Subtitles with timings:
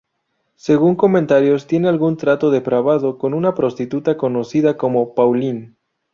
[0.55, 5.75] Según comentarios tiene algún trato depravado con una prostituta conocida como "Pauline".